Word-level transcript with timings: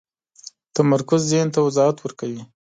تمرکز 0.75 1.21
ذهن 1.31 1.47
ته 1.53 1.59
وضاحت 1.67 1.97
ورکوي. 2.01 2.41